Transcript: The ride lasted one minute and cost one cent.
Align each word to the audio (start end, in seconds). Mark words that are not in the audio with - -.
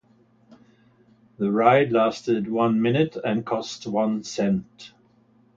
The 1.37 1.51
ride 1.51 1.91
lasted 1.91 2.49
one 2.49 2.81
minute 2.81 3.17
and 3.23 3.45
cost 3.45 3.85
one 3.85 4.23
cent. 4.23 4.93